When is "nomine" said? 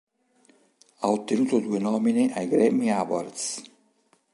1.77-2.33